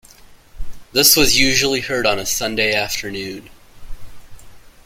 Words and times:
This 0.93 1.15
was 1.15 1.37
usually 1.37 1.81
heard 1.81 2.07
on 2.07 2.17
a 2.17 2.25
Sunday 2.25 2.73
afternoon. 2.73 3.51